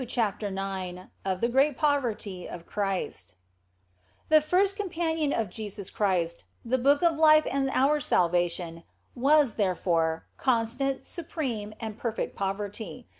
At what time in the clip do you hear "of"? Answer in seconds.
1.25-1.41, 2.49-2.65, 5.31-5.51, 7.03-7.17